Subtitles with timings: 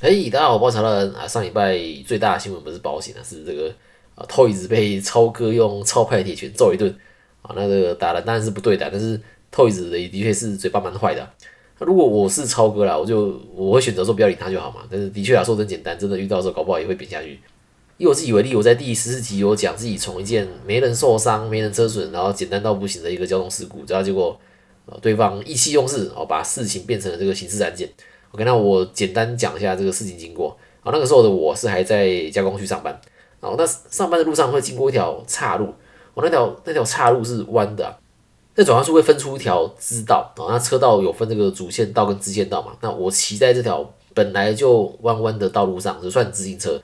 [0.00, 1.26] 嘿，大家好，我包查人啊。
[1.26, 3.68] 上礼拜最大的新闻不是保险啊，是这个
[4.14, 6.88] 啊，Toys 被超哥用超派铁拳揍一顿
[7.42, 7.50] 啊。
[7.56, 9.20] 那个打人当然是不对的，但是
[9.52, 11.28] Toys 的的确是嘴巴蛮坏的。
[11.80, 14.82] 那如果我是超哥啦，我就我会选择说不要理他就好嘛。
[14.88, 17.40] 但是的确啊，说真简单，真的遇到时候搞不好也会扁下去。
[17.96, 24.38] 以我自己为例，我在第十四集有讲自己从一件没人受伤、没人车损，然后简单到不行的一个交通事故，然后结果
[24.86, 27.90] 呃对方意气用事哦，把事情变成了这个刑事案件。
[28.32, 30.56] OK，那我简单讲一下这个事情经过。
[30.82, 33.00] 啊，那个时候的我是还在加工区上班。
[33.40, 35.72] 哦，那上班的路上会经过一条岔路。
[36.14, 37.96] 我那条那条岔路是弯的，
[38.54, 40.32] 在转弯处会分出一条支道。
[40.36, 42.72] 哦，那车道有分这个主线道跟支线道嘛。
[42.80, 46.80] 那我骑在这条本来就弯弯的道路上，就算自行车。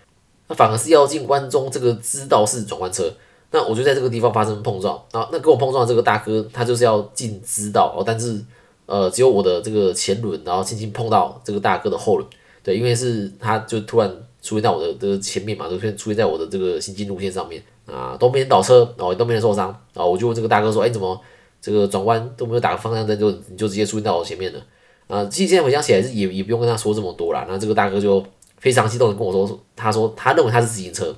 [0.48, 3.12] 那反而是要进弯中这个支道式转弯车。
[3.50, 4.96] 那我就在这个地方发生碰撞。
[5.12, 8.42] 啊，那跟我碰撞的这个大哥，他就是要进支道哦，但是。
[8.86, 12.28] 呃，只有我的这个前轮，然后轻轻碰到这个大哥的后轮，
[12.62, 14.08] 对，因为是他就突然
[14.42, 21.18] 出现在我的这个前面嘛，就出现出现在我的这个行进路线上面啊，都没人倒车，哦，都没人受伤，啊，我就问这个大哥说，哎，怎么
[21.60, 24.60] 这个转弯都没有打个方向灯，就你就直接出现在我前面了？
[25.06, 28.24] 啊，其实现在回想起来是也也不用跟他说这么多啦，那这个大哥就
[28.58, 31.14] 非常激动的跟我说，他说他认为他是自行车。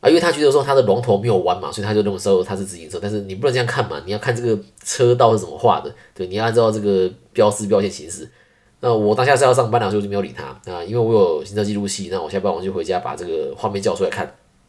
[0.00, 2.98] 啊，因为他觉得说他的龙头没有弯嘛，所以他就认为说他是自行车。
[3.02, 8.28] 但是你不能这样看嘛，你要看这个车道是怎么画的，对，你要按照这个标示标线行驶。
[8.80, 14.24] 那我当下是要上班了，所以就没有理他啊，因为我有行车记录器，那我下班我就回家把这个画面叫出来看，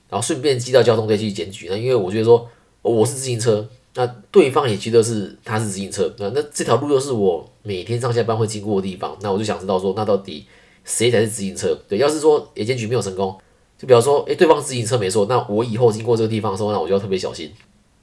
[0.10, 1.68] 然后顺便寄到交通队去检举。
[1.70, 2.50] 那因为我觉得说
[2.82, 10.48] 我是自行车，那对方也觉得是他是自行车，那那这条路又是我每天上下班会经过的地方，那我就想知道说那到底
[10.84, 11.78] 谁才是自行车？
[11.88, 13.38] 对，要是说也检举没有成功。
[13.80, 17.50] 就比方说，诶，对方自行车没错，那我以后经过这个地方的时候，那我就要特别小心。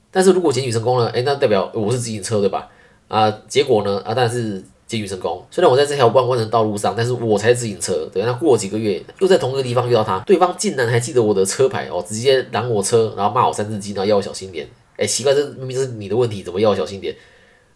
[0.09, 2.67] 但是如果检举成功了，诶，那代表我是自行车，对吧？
[3.07, 4.01] 啊，结果呢？
[4.03, 5.45] 啊，但是检举成功。
[5.51, 8.09] 虽然我在这条弯弯的道路上，但是我才是自行车。
[8.11, 14.67] 对，那过几个月又在同一个地方遇到他，对方竟然还记得我的车牌哦，直接拦我车，然后骂我三字经，然后要我小心点。
[14.95, 17.15] 诶，奇怪，这明明是你的问题，怎么要我小心点？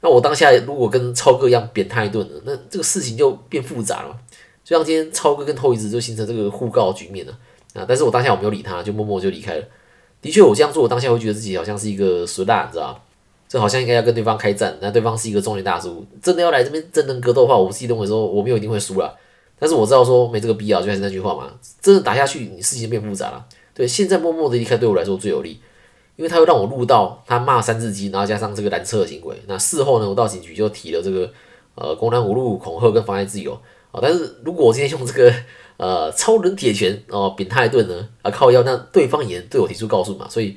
[0.01, 4.17] 那我当下如果跟超哥一样扁他一顿呢，那这个事情就变复杂了。
[4.63, 7.33] 就像今天超哥跟透一子就形成这个互告局面了。
[7.73, 7.85] 啊！
[7.87, 9.63] 但是我当下我没有理他，就默默就离开了。
[10.21, 13.01] 的确，我这样做，我当下会觉得自己好像是一个俗辣，你知道吧
[13.47, 14.77] 这好像应该要跟对方开战。
[14.81, 19.17] 那对方是一个中年大叔，真的要来这边真人格斗的话，我自己认为说我没有一定会输了。
[19.57, 23.45] 但是我知道说没这个必要，就还是那句话嘛，真的打下去，你事情变复杂了。
[23.73, 25.59] 对，现在默默的离开对我来说最有利，
[26.17, 29.35] 因为他会让我录到他骂三字经，然后加上这个拦车的行为。
[29.47, 31.31] 那事后呢，我到警局就提了这个
[31.75, 33.53] 呃公然侮辱、恐吓跟妨碍自由
[33.91, 33.99] 啊。
[34.01, 35.33] 但是如果我今天用这个。
[35.77, 40.55] 呃，超人铁拳哦，扁他一顿呢啊，靠腰，那对方也对我提出告诉嘛，所以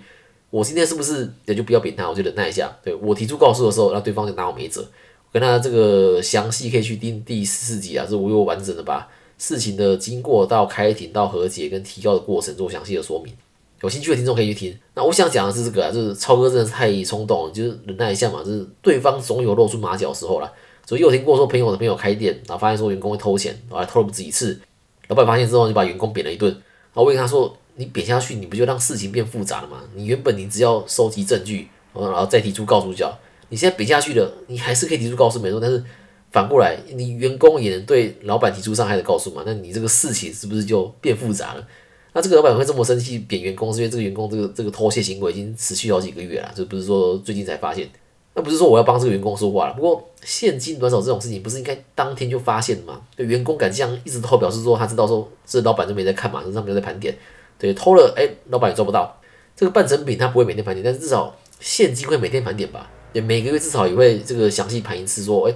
[0.50, 2.70] 我今天是不是也就不要扁他，我就忍耐一下。
[2.82, 4.86] 对我提出告诉的时候，那对方就拿我没辙。
[5.32, 13.34] 跟他这个详细可以去听第四集啊，是我有完整的把事情的经过到开庭到和解跟提高的过程做详细的说明。
[13.80, 14.78] 有兴趣的听众可以去听。
[14.94, 20.52] 那我想讲的是这个啊，就是超哥真的是太冲动了，就是忍耐一下嘛，就是对方总有露出马脚的时候了。
[20.86, 24.60] 所以有听过说朋友的朋友开店，然后发现说员工会偷钱，然后偷了不止一次。
[25.08, 26.50] 老板发现之后，就把员工扁了一顿。
[26.52, 29.82] 然后问他说：“你扁下去，你不就让事情变复杂了吗？
[29.94, 33.12] 你原本你只要收集证据，然后再提出告诉状。
[33.48, 35.58] 你现在扁下去了，你还是可以提出告诉没错。
[35.58, 35.82] 但是
[36.30, 39.42] 反过来，你员工也能对老板提出伤害的告诉嘛？
[39.44, 41.66] 那你这个事情是不是就变复杂了？
[42.12, 47.88] 那这个老板会这么生气扁员工，是因为这个员工这个这个偷窃行为已经持续好几个月了，就不是说最近才发现。”
[48.34, 53.00] 那不是说我要帮这个员工说话了，不过现金转手这种事情不是应该当天就发现的吗？
[53.14, 57.16] 对，员工敢这样一直偷，表示说他知道说这老板就没在看嘛，身上没有在盘点。
[57.56, 59.16] 对，偷了，哎，老板也抓不到。
[59.54, 62.90] 这个半成品他不会每天盘点，但是至少现金会每天盘点吧？
[63.12, 65.54] 对，每个月至少也会这个详细盘一次，说，哎，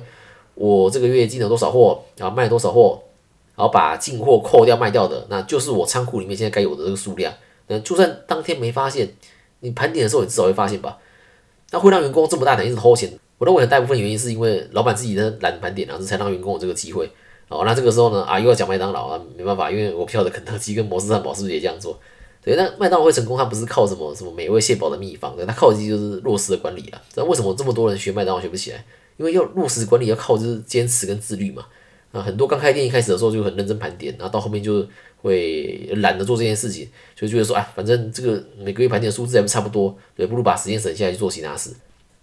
[0.54, 3.02] 我这个月进了多少货，然后卖了多少货，
[3.56, 7.34] 然后把进货扣掉卖掉的，那就是我仓库里面现在该有的这个数量。
[7.66, 9.12] 那就算当天没发现，
[9.58, 10.96] 你盘点的时候你至少会发现吧？
[11.70, 17.10] 那会让员工这么大胆一直偷钱，我认为很大部分原因是因为老板自己的懒盘点啊，这才让员工有这个机会。
[17.48, 21.98] 哦，那这个时候呢，啊又要讲麦当劳啊，没办法，因为我票的肯德基跟摩斯汉堡是不是也这样做？
[22.42, 27.00] 对，那麦当劳会成功，它不是靠什么什么美味蟹堡的秘方，对，它靠的就是落实的管理啊。
[27.14, 28.84] 那为什么这么多人学麦当劳学不起来？
[29.16, 31.64] 因为要落实管理，要靠就是坚持跟自律嘛。
[32.12, 34.86] 啊，很多刚开店一开始的时候就很认真盘点，然后到后面就
[35.20, 41.70] 会懒得做这件事情，就觉得说，哎，反正这个每个月盘点的数字还不差不多，对，不如把时间省下来去做其他事。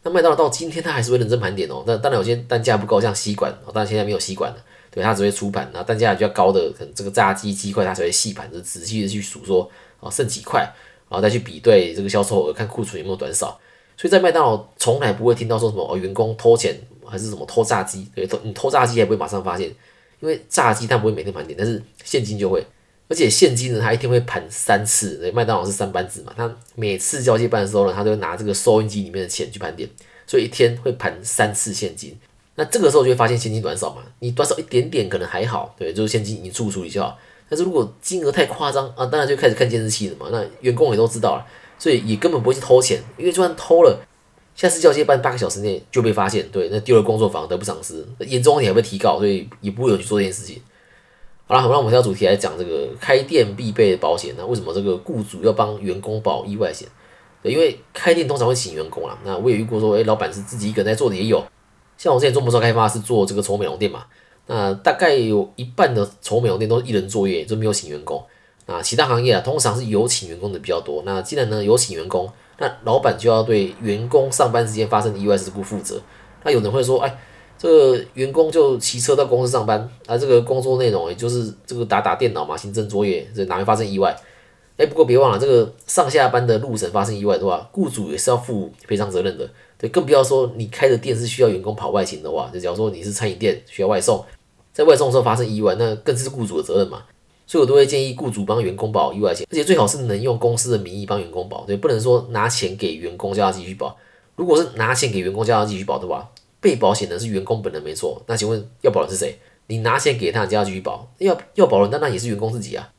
[0.01, 4.57] 那麦当劳到今天他还是会认真盘点哦，那当然有些单价不高，像吸管，哦，但现在没有吸管了，
[4.89, 10.61] 对，它只会出盘，然后单价比较高的，可能这个炸鸡鸡块它才会细盘，就仔细的去数说，哦，剩几块，
[11.09, 13.59] 然后再去比对这个销售额，看库存有没有短少。
[13.97, 16.75] 所以在麦当劳从来不会听到说什么哦员工偷钱。
[17.05, 18.07] 还是什么偷炸鸡？
[18.13, 19.67] 对，偷你偷炸鸡也不会马上发现，
[20.19, 22.65] 因为炸鸡它不会每天盘点，但是现金就会，
[23.07, 25.17] 而且现金呢，它一天会盘三次。
[25.17, 29.89] 对，麦当劳是三班制嘛，它每次交接班的时候呢，它都会拿这个收音机里面的钱去盘点，
[30.25, 32.17] 所以一天会盘三次现金。
[32.55, 37.17] 那这个时候就会发现现金短少嘛，你短少一点点可能还好，对，就是现金你处处理就好。
[37.47, 40.29] 但是如果金额太夸张啊，当然就开始看监视器了嘛。
[40.31, 41.45] 那员工也都知道了，
[41.77, 43.99] 所以也根本不会去偷钱，因为就算偷了，
[44.55, 50.61] 下次交接班八个小时内就被发现，对，那丢了工作坊得不偿失，严重一点还被提告，所以也不会有去做这件事情。
[51.45, 54.33] 好了，好那我们下主题来讲这个开店必备的保险。
[54.37, 56.87] 那为什么这个雇主要帮员工保意外险？
[57.43, 59.19] 因为开店通常会请员工啦。
[59.23, 61.45] 那我也遇过说，哎，老板是自己一个人在做的也有。
[61.97, 64.05] 像我之前做模式开发是做这个宠物美容店嘛。
[64.47, 68.23] 那大概有一半的宠物美容店都是一人作业，就没有请员工。
[68.65, 71.03] 那其他行业啊，通常是有请员工的比较多。
[71.05, 76.01] 那既然呢有请员工，那老板就要对员工上班时间发生的意外事故负责。
[76.43, 77.17] 那有人会说，哎，
[77.57, 84.15] 这个员工就骑车到公司上班，啊，这个工作内容也就是这个打打电脑嘛，行政作业，这哪会发生意外？
[84.77, 89.49] 哎，不过别忘了，这个上下班的路程发生意外的话，雇主也是要负赔偿责任的。
[89.77, 94.23] 对，更不要说你开的店是需要员工跑外勤的话，就假如说你是餐饮店需要外送。
[94.73, 97.03] 在外送的时候发生意外，那更是雇主的责任嘛，
[97.47, 103.95] 所以我都会建议雇主帮员工保意外险，而且最好是能用公司的名义帮员工保，对，不能说拿钱给员工叫他继续保。
[104.35, 109.37] 如果是拿钱给员工叫他继续保的话，被保险的是员工本人没错，那请问要保人是谁？
[109.67, 112.89] 你拿钱给他叫他继续保，要要保人当然也是员工自己啊。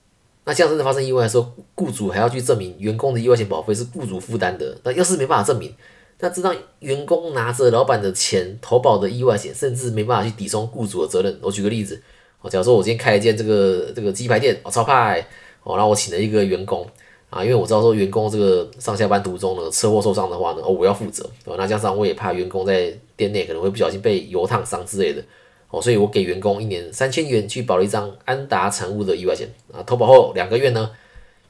[0.44, 5.74] 那这样真的发生意外的时候，雇主还要去证明员工的意外险保费是雇主负担的，那要是没办法证明。
[6.20, 11.38] 那这让员工拿着老板的钱投保的意外险，甚至没办法去抵充雇主的责任。
[11.42, 12.00] 我举个例子，
[12.48, 15.20] 假如说我今天开了一间这个这个鸡排店，哦，超派，
[15.62, 16.86] 哦，然后我请了一个员工，
[17.30, 21.56] 啊，因为我知道说员工这个上下班途中呢，车祸受伤的话呢，哦，我要负责，哦？
[21.56, 25.22] 那加上我也怕员工在店内可能会不小心被油烫伤之类的，
[25.70, 30.90] 哦，所以我给员工一年三千元去保了一张安达产物的意外险，啊，投保后两个月呢，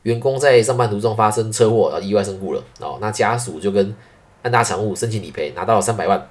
[0.02, 3.94] 员工在上班途中发生车祸，啊，意外身故了，哦，那家属就跟
[4.42, 6.28] 安达产物申请理赔拿到了三百万，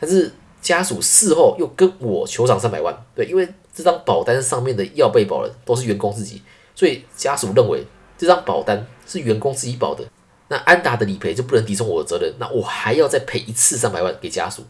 [0.00, 0.32] 但是
[0.66, 6.42] 家属事后又跟我求偿三百万，对，因为这张保单上面的要被保人都是员工自己，
[6.74, 7.86] 所以家属认为
[8.18, 10.02] 这张保单是员工自己保的，
[10.48, 14.64] 那安达的理赔就不能抵充我的责任，那我还要再赔一次三百万给家属，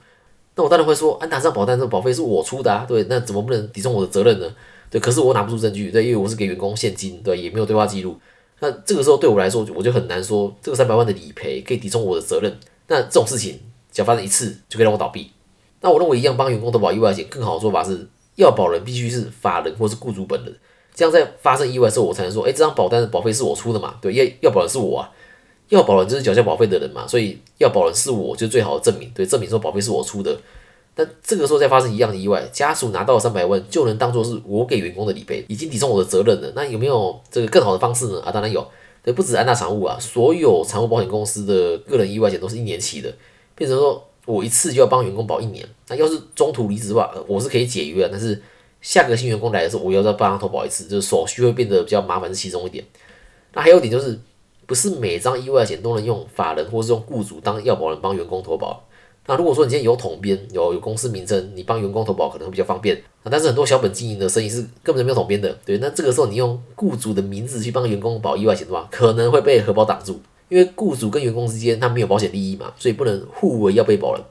[0.55, 4.55] 那我当然会说安达这张保单这保费是我出的啊，对，那怎么不能抵充我的责任呢？
[4.91, 8.15] 对，可是我拿不出证据，对，因为我是给员工现金，对，也没有对话记录，
[8.61, 12.55] 那这个时候对我来说我就很难说这个三百万的理赔可以抵充我的责任。
[12.87, 13.59] 那这种事情
[13.91, 15.33] 只要发生一次就可以让我倒闭。
[15.81, 18.07] 那我认为一样帮员工投保意外险更好的做法是，
[18.37, 20.55] 要保人必须是法人或是雇主本人，
[20.95, 23.97] 这样在发生意外的时候，我才能说，哎，这张保单的保费是我出的嘛？
[24.01, 25.11] 对，要要保人是我啊，
[25.69, 30.37] 要保人就是缴交保费的人嘛，所以要保人是我，就是最好的证明，对，证明说保费是我出的。
[30.95, 36.51] 但这个时候再发生一样的意外，家属拿到三百万就能当做是我给员工的理赔，已经抵充我的责任了。
[36.57, 38.21] 那有没有这个更好的方式呢？
[38.23, 38.67] 啊，当然有。
[39.03, 43.15] 对，不止安大产物啊，所有产物保险公司的个人意外险都是一年期的，
[43.55, 45.67] 变成说我一次就要帮员工保一年。
[45.89, 48.43] 那要是中途离职的话，我是可以解约，但是
[48.83, 52.85] 下个新员工来的时候，我要再帮他投保一次，就是手续会变得比较麻烦，是其中一点。
[53.55, 54.19] 那还有一点就是，
[54.67, 58.85] 不是每张意外险都能用法人或是用雇主当要保人帮员工投保。
[59.29, 63.27] 那如果说你今天有统编，有有公司名称，你帮员工投保可能会比较方便啊。
[63.29, 65.79] 但是很多小本经营的生意是根本就没有统编的，对。
[65.79, 74.23] 那这个时候你用雇主的名字去帮员工保意外险的话，可能会被荷包挡住，因为雇主跟员工之间他没有保险利益嘛，所以不能互为要被保人，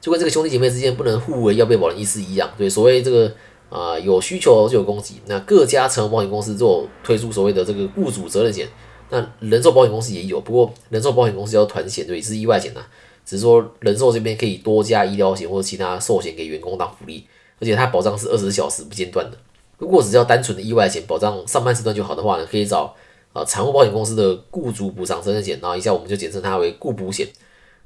[0.00, 2.50] 就跟这个兄弟姐妹之间不能互为要被保人意思一样。
[2.58, 3.32] 对，所谓这个
[3.70, 8.68] 啊有需求就有供给，那各家成保险公司做推出所谓的这个雇主责任险，
[9.10, 12.80] 那人寿保险公司也有，不过人寿保险公司叫团险，对，是意外险呐。
[13.24, 17.24] 只是说人寿这边可以多加医疗险或者其他寿险给员工当福利，
[17.60, 19.38] 而且它保障是二十四小时不间断的。
[19.78, 22.94] 如果只要单纯的意外险保障上半时段就好的话呢，可以找
[23.32, 27.26] 啊产物保险公司的雇主补偿责任险，然后一下我们就简称它为雇补险。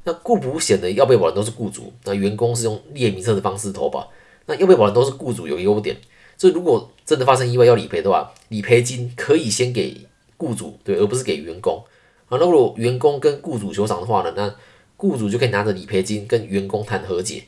[0.04, 4.10] 那雇补险的要被保人都是雇主，那员工是用列名册的方式投保。
[4.46, 5.96] 那要被保人都是雇主有优点，
[6.38, 11.82] 所以如果真的发生意外要理赔的话，理赔金可以先给雇主，对，而不是给员工。
[12.28, 14.54] 啊，那如果员工跟雇主求偿的话呢，那
[14.96, 17.42] 雇主就可以拿着理赔金跟员工谈和解，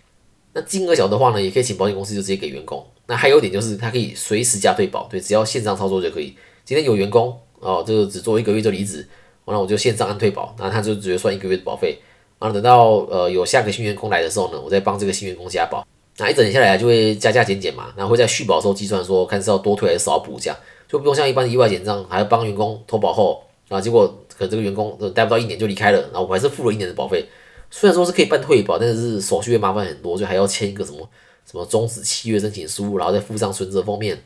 [0.52, 2.84] 那金额小的话呢，也可以请保险公司就直接给员工。
[3.06, 6.36] 那还有一点就是，他可以随时加退保，对，只要线上操作就可以。
[6.64, 9.06] 今天有员工哦，这个只做一个月就离职，
[9.44, 11.98] 完了我就线上按退保，那他就直接算一个月的保费。
[12.38, 15.86] 然后等到呃有下个新员工来的时候呢，我再帮这个新员工加保。
[16.18, 20.56] 那一整下来就会加加减减嘛，然后会在续保的时候计算说，看是要多退还是少补这样，
[20.88, 27.24] 就不用像一般的意外险这样，还要帮员工投保后啊，结果可能这个员工待不到一年就离开了，然后我还是付了一年的保费。
[27.70, 30.98] 虽然说是可以办退保，但是手续会麻烦很多，就还要签一个什么
[31.44, 34.18] 什么终止契约申请书，然后再附上存折封面。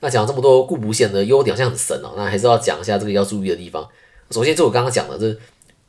[0.00, 3.86] 那讲这么多固补险的优点好像很神哦，那还是要讲一下这个要注意的地方。
[4.30, 5.38] 首先就我刚刚讲的，这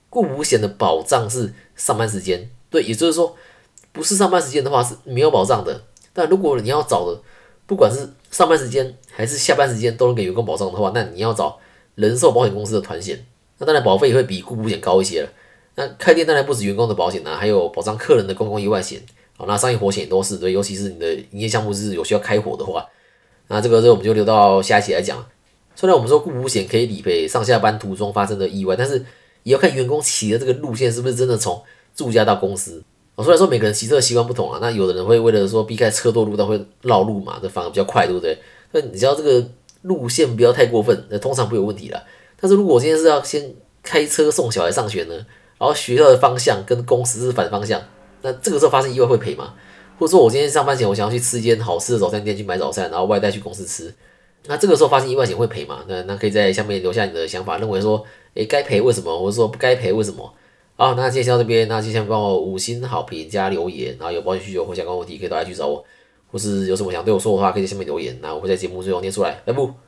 [0.10, 3.36] 固补险的保障是上班时间，对，也就是说
[3.92, 5.84] 不是上班时间的话是没有保障的。
[6.14, 7.20] 但如果你要找的，
[7.66, 11.60] 不管是上班时间还是下班时间都能给员工保障的话，那你要找
[11.96, 13.26] 人寿保险公司的团险，
[13.58, 15.30] 那当然保费也会比固补险高一些了。
[15.76, 19.00] 那开店当然不止员工的保险啊，还有保障客人的公共意外险，
[19.36, 22.84] 好，那商业火险也都是对，尤其是你的营业项目是有需要开火的话，
[23.48, 25.26] 那这个这我们就留到下一期来讲。
[25.76, 29.06] 虽然我们说雇补险可以理赔上下班途中发生的意外，但是
[29.44, 31.62] 也要看员工骑的这个路线是不是真的从
[31.96, 32.84] 住家到公司。
[33.16, 38.38] 我，虽然说每个人骑车的习惯不同啊，那有的人会为了说避开车多路段会绕路嘛，这反而比较快，对不对？
[38.72, 39.48] 那你知道这个
[39.84, 42.04] 路线不要太过分，那通常不有问题了。
[42.40, 45.16] 但是如果我今天是要先开车送小孩上学呢？
[45.60, 47.82] 然后学校的方向跟公司是反方向，
[48.22, 49.54] 那这个时候发生意外会赔吗？
[49.98, 53.94] 或者说我今天上班前我想要去吃一间好吃的早餐店去买早餐，然后外带去公司吃，
[54.46, 55.84] 那这个时候发生意外险会赔吗？
[55.88, 58.04] 那那可以在下面留下你的想法，认为说，
[58.36, 60.32] 诶该赔为什么，或者说不该赔为什么？
[60.76, 65.84] 好，那今天先到这边，那接下帮我五星好评加留言，然后有保险需求或相关问题可以大家去找我，
[66.32, 69.87] 或是有什么想对我说的话，可以在下面留言，那我会在节目最后念出来，拜拜。